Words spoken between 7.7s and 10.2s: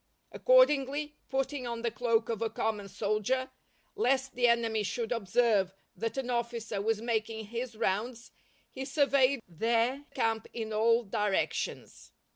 rounds he surveyed their